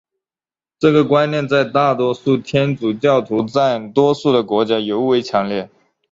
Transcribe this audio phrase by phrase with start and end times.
[0.79, 5.69] 这个观念在大多数天主教徒占多数的国家尤为强烈。